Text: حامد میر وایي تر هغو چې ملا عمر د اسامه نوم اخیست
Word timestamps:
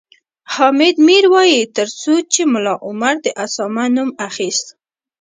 حامد 0.53 0.95
میر 1.07 1.25
وایي 1.33 1.61
تر 1.75 1.87
هغو 1.91 2.15
چې 2.33 2.41
ملا 2.53 2.75
عمر 2.87 3.15
د 3.21 3.27
اسامه 3.45 3.85
نوم 3.95 4.09
اخیست 4.27 4.65